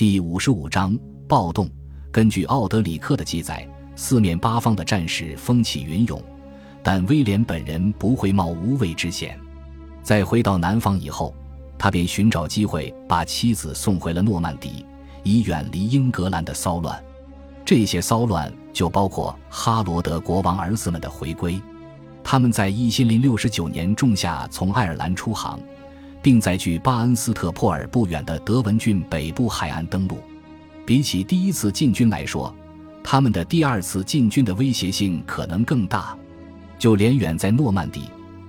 [0.00, 0.98] 第五十五章
[1.28, 1.68] 暴动。
[2.10, 6.18] 根据奥德里克的记载，四面八方的战士风起云涌，
[6.82, 9.38] 但威廉本人不会冒无谓之险。
[10.02, 11.34] 在回到南方以后，
[11.76, 14.86] 他便寻找机会把妻子送回了诺曼底，
[15.22, 16.98] 以远离英格兰的骚乱。
[17.62, 21.60] 这些骚乱就包括哈罗德国王儿子们的回归。
[22.24, 25.60] 他们在一千零六十九年仲夏从爱尔兰出航，
[26.22, 30.18] 并在距巴恩斯特珀尔不远的德文郡北部海岸登陆。
[30.84, 32.54] 比起第一次进军来说，
[33.02, 36.16] 他们的第二次进军的威胁性可能更大。
[36.78, 38.04] 就连远在诺曼底、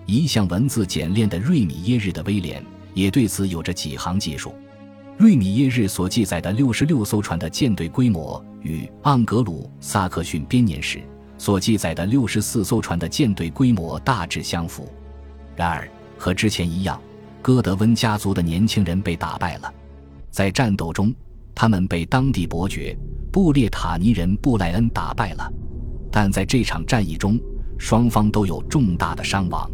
[0.06, 2.64] 一向文字简练的瑞米耶日的威廉，
[2.94, 4.56] 也对此有着几行记述。
[5.18, 11.02] 瑞米耶日所记载的六十六艘船的舰队规模，与盎格鲁撒克逊编年史
[11.38, 14.90] 所记载的六十四艘船的舰队规模大致相符。
[15.56, 17.00] 然而，和之前一样，
[17.42, 19.74] 戈德温家族的年轻人被打败了，
[20.30, 21.14] 在战斗中。
[21.54, 22.98] 他们被当地伯爵
[23.32, 25.52] 布列塔尼人布莱恩打败了，
[26.10, 27.38] 但在这场战役中，
[27.78, 29.70] 双方都有重大的伤亡。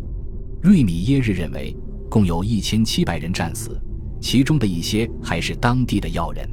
[0.61, 1.73] 瑞米耶日认为，
[2.09, 3.79] 共有一千七百人战死，
[4.19, 6.49] 其中的一些还是当地的要人。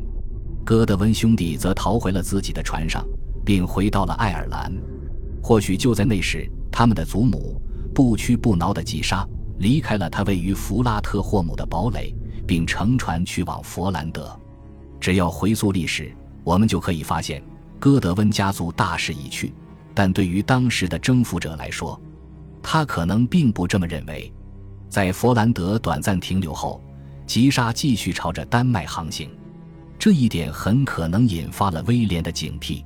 [0.64, 3.04] 戈德温兄弟则逃回了自己的船上，
[3.44, 4.70] 并回到了爱尔兰。
[5.42, 7.60] 或许就在那时，他们的祖母
[7.94, 9.26] 不屈不挠的击杀
[9.64, 12.14] 离开了他位于弗拉特霍姆的堡垒，
[12.46, 14.38] 并乘船去往佛兰德。
[15.00, 17.42] 只要回溯历史，我们就可以发现，
[17.80, 19.54] 戈德温家族大势已去。
[19.94, 21.98] 但对于当时的征服者来说，
[22.62, 24.30] 他可能并不这么认为。
[24.90, 26.78] 在佛兰德短暂停留后，
[27.26, 29.30] 吉沙继续朝着丹麦航行，
[29.98, 32.84] 这一点很可能引发了威廉的警惕。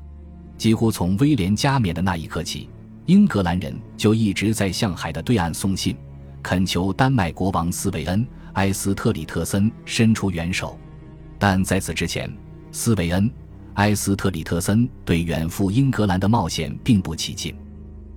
[0.57, 2.71] 几乎从威廉加冕的那一刻起，
[3.07, 5.97] 英格兰人就一直在向海的对岸送信，
[6.43, 10.79] 恳求丹麦国王斯韦恩·埃斯特里特森伸出援手。
[11.39, 12.33] 但在此之前，
[12.73, 13.29] 斯韦恩·
[13.75, 17.55] 埃斯特里特森对远赴英格兰的冒险并不起劲。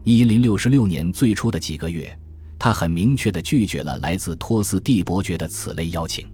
[0.04, 2.18] 一零六六年最初的几个月，
[2.58, 6.28] 他很明确地拒绝了来自托斯蒂伯爵的此类邀请。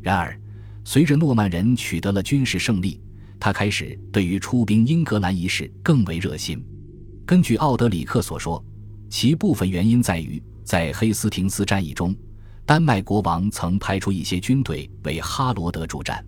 [0.00, 0.38] 然而，
[0.84, 3.00] 随着诺曼人取得了军事胜利，
[3.40, 6.64] 他开始对于出兵英格兰一事更为热心。
[7.26, 8.64] 根据奥德里克所说，
[9.08, 12.14] 其部分原因在于在黑斯廷斯战役中。
[12.64, 16.24] 丹麦国王曾派出一些军队为哈罗德助战，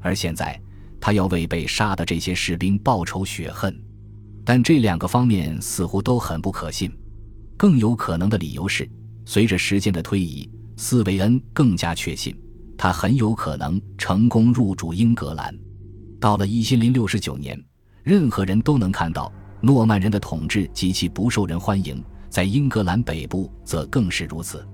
[0.00, 0.58] 而现在
[0.98, 3.78] 他要为被杀的这些士兵报仇雪恨，
[4.42, 6.90] 但这两个方面似乎都很不可信。
[7.58, 8.88] 更有可能的理由是，
[9.26, 12.34] 随着时间的推移，斯维恩更加确信
[12.78, 15.54] 他很有可能成功入主英格兰。
[16.18, 17.62] 到了一千零六十九年，
[18.02, 19.30] 任何人都能看到
[19.60, 22.02] 诺曼人的统治极其不受人欢迎，
[22.34, 24.66] 在英格兰北部则更是如此。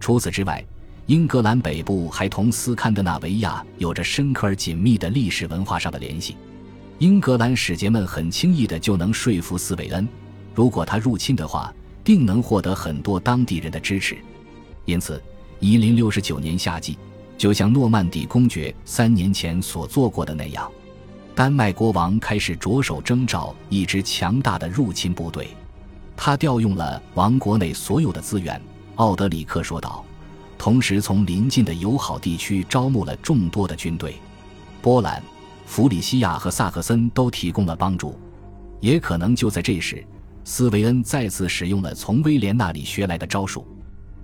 [0.00, 0.60] 除此之外，
[1.06, 6.36] 英格兰北部还同斯堪的纳维亚有着深刻而紧密的历史文化上的联系。
[6.98, 10.08] 英格兰使节们很轻易的就能说服斯韦恩，
[10.52, 11.72] 如果他入侵的话，
[12.02, 14.16] 定能获得很多当地人的支持。
[14.84, 15.22] 因此，
[15.60, 16.98] 一零六九年夏季，
[17.38, 20.68] 就像诺曼底公爵三年前所做过的那样，
[21.36, 25.46] 丹麦国王开始着手征召一支强大的入侵部队。
[26.16, 28.60] 他调用了王国内所有的资源。
[28.96, 30.04] 奥德里克说道，
[30.56, 34.16] 同时从邻近的友好地区招募了众多的军队，
[34.80, 35.22] 波兰、
[35.66, 38.18] 弗里西亚和萨克森都提供了帮助。
[38.80, 40.02] 也可能就在这时，
[40.44, 43.66] 斯维恩再次使用了从威廉那里学来的招数。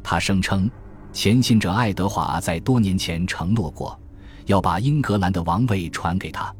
[0.02, 0.70] 他声称，
[1.12, 3.98] 前信者爱德华在多年前承诺过，
[4.46, 6.54] 要把英格兰的王位传给他。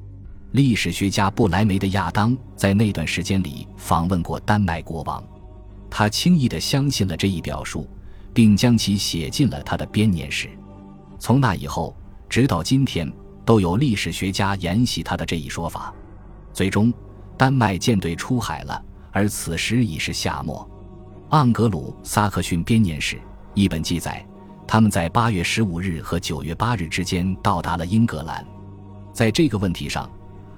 [0.53, 5.23] 历史学家布莱梅的亚当在那段时间里访问过丹麦国王，
[5.91, 7.89] 他轻易地相信了这一表述。
[8.35, 10.49] 并将其写进了他的编年史。
[11.19, 11.95] 从那以后，
[12.29, 13.11] 直到今天，
[13.45, 15.93] 都有历史学家沿袭他的这一说法。
[16.53, 16.93] 最终，
[17.37, 20.69] 丹麦舰队出海了，而此时已是夏末。
[21.31, 23.21] 盎格鲁撒克逊编年史
[23.55, 24.25] 一本记载，
[24.67, 28.45] 他们在八月十五日和九月八日之间到达了英格兰。
[29.13, 30.11] 在这个问题上，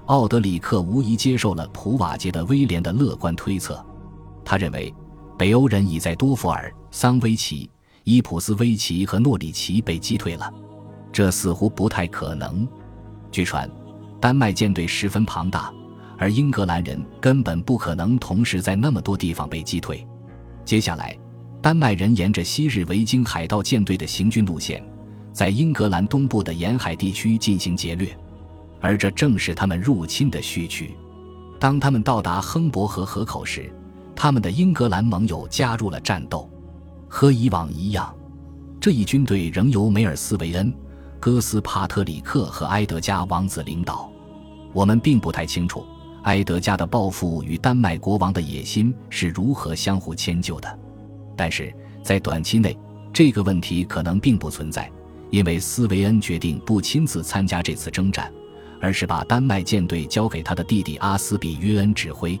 [0.07, 3.83] 奥德里克无疑接受了普瓦捷的威廉的乐观推测。
[4.43, 4.93] 他认为。
[5.37, 7.69] 北欧人已在多弗尔、桑威奇、
[8.05, 10.49] 伊普斯威奇和诺里奇被击退了，
[11.11, 12.65] 这似乎不太可能。
[13.31, 13.69] 据传，
[14.21, 15.73] 丹麦舰队十分庞大，
[16.17, 20.07] 而英格兰人根本不可能同时在那么多地方被击退。
[20.63, 21.13] 接下来，
[21.61, 24.81] 丹麦人沿着昔日维京海盗舰队的行军路线，
[25.33, 28.17] 在英格兰东部的沿海地区进行劫掠，
[28.85, 30.95] 而这正是他们入侵的序曲。
[31.59, 33.73] 当他们到达亨伯河河口时，
[34.15, 36.47] 他们的英格兰盟友加入了战斗，
[37.09, 38.13] 和以往一样，
[38.79, 40.71] 这一军队仍由梅尔斯维恩、
[41.19, 44.07] 哥斯帕特里克和埃德加王子领导。
[44.71, 45.83] 我们并不太清楚
[46.25, 50.79] 埃德加的抱负与丹麦国王的野心是如何相互迁就的，
[51.35, 51.73] 但是
[52.03, 52.77] 在短期内，
[53.11, 54.91] 这个问题可能并不存在，
[55.31, 58.31] 因为斯维恩决定不亲自参加这次征战，
[58.81, 62.39] 而是把丹麦舰队交给他的弟弟阿斯比约恩指挥。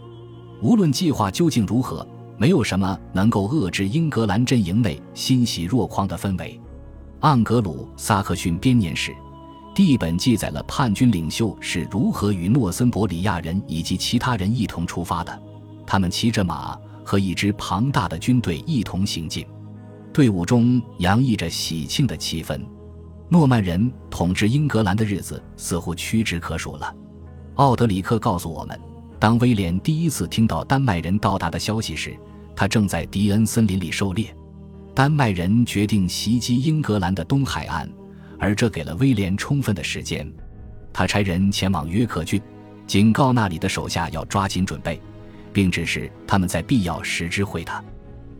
[0.61, 6.59] 无论计划究竟如何，没有什么能够遏制英格兰阵营内欣喜若狂的氛围。
[7.21, 9.15] 盎格鲁撒克逊编年史。
[9.73, 15.41] 第一本记载了叛军领袖是如何与诺森伯里亚人以及其他人一同出发的。
[15.85, 19.45] 他们骑着马和一支庞大的军队一同行进，
[20.13, 22.61] 队伍中洋溢着喜庆的气氛。
[23.29, 26.93] 诺曼人统治英格兰的日子似乎屈指可数了。
[27.55, 28.79] 奥德里克告诉我们，
[29.19, 32.15] 当威廉第一次听到丹麦人到达的消息时，
[32.55, 34.35] 他正在迪恩森林里狩猎。
[34.93, 37.89] 丹麦人决定袭击英格兰的东海岸。
[38.37, 40.29] 而这给了威廉充分的时间，
[40.91, 42.39] 他差人前往约克郡，
[42.85, 45.01] 警告那里的手下要抓紧准备，
[45.53, 47.81] 并指示他们在必要时知会他。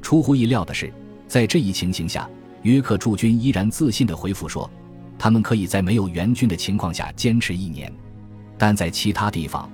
[0.02, 0.94] 出乎意料的是，
[1.28, 2.30] 在这一情形下，
[2.66, 4.68] 约克驻军依然自信地回复说，
[5.20, 7.94] 他们可以在没有援军的情况下坚持一年。
[8.58, 9.70] 但在其他地方，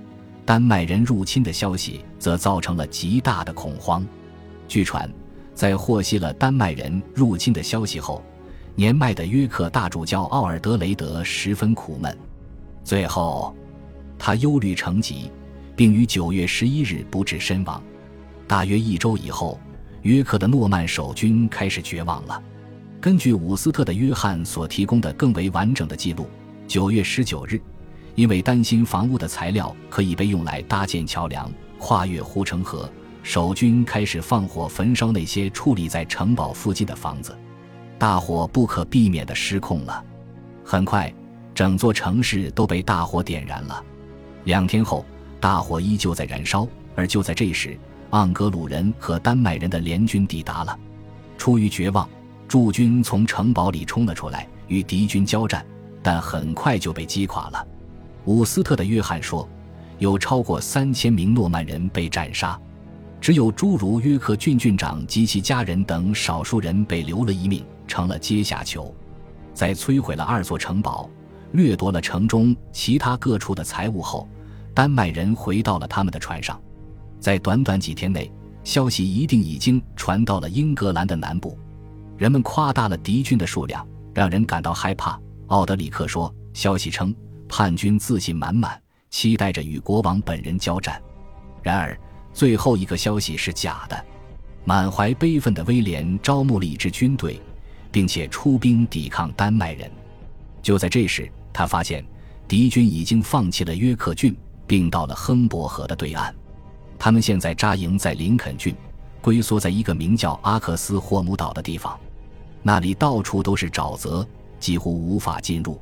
[0.45, 4.05] 丹麦人入侵的消息则造成了极大的恐慌。
[4.67, 5.09] 据传，
[5.55, 8.21] 在获悉了丹麦人入侵的消息后，
[8.75, 12.17] 年迈的约克大主教奥尔德雷德十分苦闷，
[12.83, 13.55] 最后，
[14.19, 15.31] 他忧虑成疾，
[15.77, 17.81] 并于九月十一日不治身亡。
[18.49, 19.57] 大约一周以后，
[20.01, 22.43] 约克的诺曼守军开始绝望了。
[23.01, 26.29] 根据伍斯特的约翰所提供的更为完整的记录，
[26.67, 27.59] 九月十九日，
[28.13, 32.87] 因为担心房屋的材料可以被用来搭建桥梁、跨越护城河，
[33.23, 37.35] 守军开始放火焚烧那些矗立在城堡附近的房子。
[37.97, 40.03] 大火不可避免地失控了，
[40.63, 41.11] 很快，
[41.55, 43.83] 整座城市都被大火点燃了。
[44.43, 45.03] 两天后，
[45.39, 47.75] 大火依旧在燃烧，而就在这时，
[48.11, 50.77] 盎格鲁人和丹麦人的联军抵达了。
[51.35, 52.07] 出于绝望，
[52.51, 55.65] 驻军从城堡里冲了出来，与敌军交战，
[56.03, 57.65] 但很快就被击垮了。
[58.25, 59.47] 伍斯特的约翰说，
[59.99, 62.59] 有超过三千名诺曼人被斩杀，
[63.21, 67.63] 只有诸如约克郡郡长及其家人等少数人被留了一命。
[67.87, 68.93] 成了阶下囚，
[69.53, 71.09] 在摧毁了二座城堡、
[71.53, 74.27] 掠夺了城中其他各处的财物后，
[74.73, 76.59] 丹麦人回到了他们的船上。
[77.17, 78.29] 在短短几天内，
[78.61, 81.57] 消息一定已经传到了英格兰的南部。
[82.21, 83.83] 人们夸大了敌军的数量，
[84.13, 85.19] 让人感到害怕。
[85.47, 87.11] 奥德里克说：“消息称，
[87.49, 88.79] 叛军自信满满，
[89.09, 91.01] 期待着与国王本人交战。
[91.63, 91.99] 然而，
[92.31, 94.05] 最后一个消息是假的。
[94.65, 97.41] 满怀悲愤的威廉招募了一支军队。”
[97.91, 99.89] 并且出兵抵抗丹麦人。
[100.61, 102.05] 就在这时，他发现
[102.47, 104.37] 敌军已经放弃了约克郡，
[104.67, 106.33] 并到了亨伯河的对岸。
[106.99, 108.75] 他们现在扎营在林肯郡，
[109.21, 111.99] 龟缩在一个名叫阿克斯霍姆岛的地方。
[112.63, 114.27] 那里到处都是沼泽，
[114.59, 115.79] 几乎无法进入。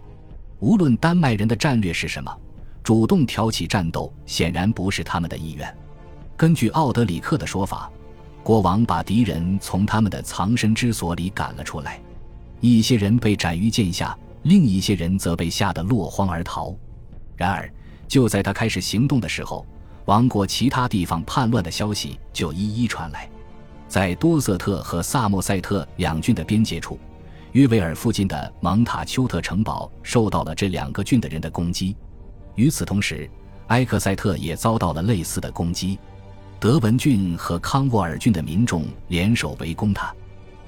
[0.59, 2.35] 无论丹麦人的战略是什么，
[2.83, 5.77] 主动挑起战斗显然不是他们的意愿。
[6.35, 7.89] 根据奥德里克的说法。
[8.41, 12.01] 国王把敌人从他们的藏身之所里赶了出来，
[12.61, 16.73] 一些人被斩于剑下，另一些人则被吓得落荒而逃。
[17.35, 17.71] 然而，
[18.07, 19.65] 就在他开始行动的时候，
[20.05, 23.29] 王国其他地方叛乱的消息就一一传来。
[23.89, 27.00] 在多瑟特和萨默塞特两郡的边界处，
[27.53, 31.98] 约维尔附近的蒙塔丘特城堡受到了这两个郡的人的攻击。
[32.53, 33.27] 与此同时，
[33.67, 35.98] 埃克塞特也遭到了类似的攻击。
[36.60, 40.13] 德文郡和康沃尔郡的民众联手围攻他，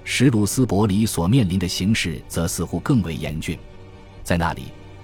[0.04, 3.56] 史鲁斯伯里所面临的形势则似乎更为严峻。
[4.24, 4.63] 在那里，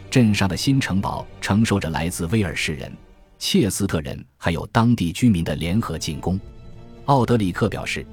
[0.09, 2.91] 镇上的新城堡承受着来自威尔士人、
[3.37, 6.39] 切斯特人还有当地居民的联合进攻。
[7.07, 8.05] 奥德里克表示，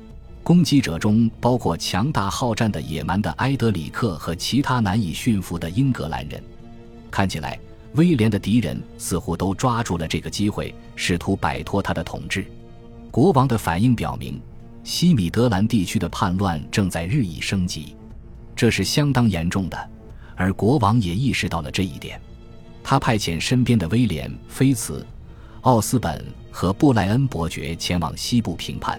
[0.44, 6.40] 攻击者中包括强大好战的野蛮的埃德里克和其他难以驯服的英格兰人。
[7.10, 7.58] 看起来，
[7.94, 12.46] 威廉的敌人似乎都抓住了这个机会，试图摆脱他的统治。
[13.10, 14.40] 国王的反应表明，
[14.84, 17.96] 西米德兰地区的叛乱正在日益升级，
[18.54, 19.90] 这是相当严重的。
[20.36, 22.20] 而国王也意识到了这一点，
[22.84, 25.04] 他派遣身边的威廉·菲茨、
[25.62, 26.24] 奥斯本
[26.54, 28.98] 和布莱恩伯爵前往西部平叛。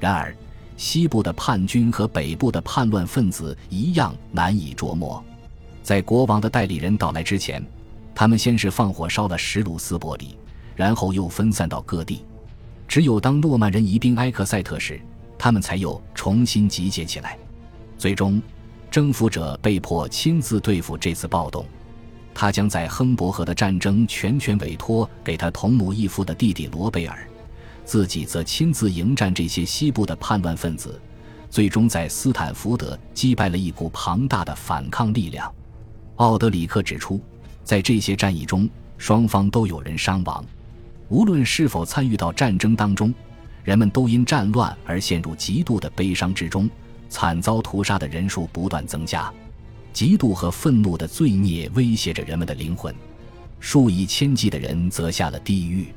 [0.00, 0.34] 然而，
[0.76, 5.22] 西部的叛军和北部的叛乱分子一样难以捉摸。
[5.84, 7.64] 在国王的代理人到来之前，
[8.12, 10.36] 他们先是放火烧了史鲁斯伯里，
[10.74, 12.24] 然后又分散到各地。
[12.88, 15.00] 只有当诺曼人移兵埃克塞特时，
[15.38, 17.38] 他们才又重新集结起来。
[17.96, 18.42] 最终，
[18.90, 21.64] 征服者被迫亲自对付这次暴动。
[22.34, 27.28] 他将在亨伯河的战争全权委托给他同母异父的弟弟罗贝尔，
[27.84, 31.00] 自己则亲自迎战这些西部的叛乱分子，
[31.50, 35.52] 最终在斯坦福德击败了一股庞大的反抗力量。
[36.16, 37.20] 奥德里克指出，
[37.64, 40.44] 在这些战役中，双方都有人伤亡。
[41.08, 43.12] 无论是否参与到战争当中，
[43.64, 46.70] 人们都因战乱而陷入极度的悲伤之中，
[47.08, 49.32] 惨遭屠杀的人数不断增加。
[49.92, 52.94] 嫉妒和愤怒的罪孽威胁着人们的灵魂，
[53.58, 55.88] 数以千计的人则下了地狱。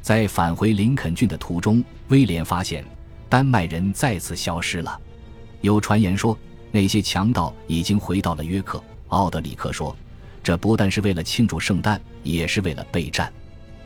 [0.00, 2.84] 在返回林肯郡的途中，威廉发现
[3.28, 4.98] 丹麦人再次消失了。
[5.60, 6.38] 有传言说，
[6.70, 8.82] 那些强盗已经回到了约克。
[9.08, 9.96] 奥德里克说，
[10.42, 13.32] 这不但是为了庆祝圣诞，也是为了备战。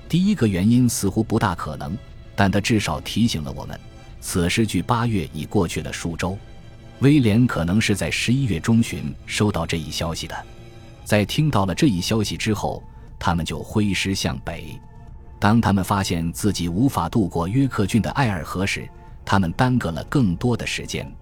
[0.09, 1.97] 第一个原因似乎不大可能，
[2.35, 3.79] 但他至少提醒了我们，
[4.21, 6.37] 此时距八月已过去了数周。
[7.03, 10.47] 威廉可能是在十一月中旬收到这一消息的，
[11.05, 12.81] 在听到了这一消息之后，
[13.19, 14.79] 他们就挥师向北。
[15.41, 18.89] 当他们发现自己无法渡过约克郡的艾尔河时，
[19.25, 21.13] 他们耽搁了更多的时间。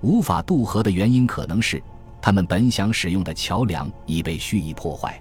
[0.00, 1.82] 无法渡河的原因可能是，
[2.22, 5.20] 他们本想使用的桥梁已被蓄意破坏。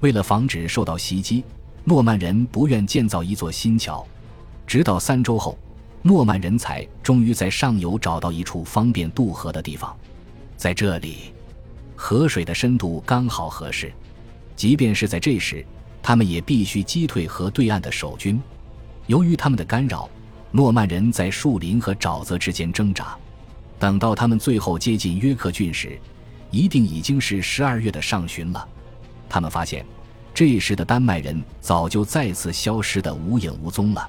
[0.00, 1.44] 为了防止受到袭击，
[1.84, 4.04] 诺曼人不愿建造一座新桥。
[4.66, 5.56] 直到三周后。
[6.06, 9.92] 诺曼人才终于在上游找到一处方便渡河的地方，
[10.56, 11.32] 在这里，
[11.96, 13.92] 河水的深度刚好合适。
[14.54, 15.66] 即便是在这时，
[16.00, 18.40] 他们也必须击退河对岸的守军。
[19.08, 20.08] 由于他们的干扰，
[20.52, 23.18] 诺曼人在树林和沼泽之间挣扎。
[23.76, 25.98] 等到他们最后接近约克郡时，
[26.52, 28.68] 一定已经是十二月的上旬了。
[29.28, 29.84] 他们发现，
[30.32, 34.08] 这时的丹麦人早就再次消失得无影无踪了。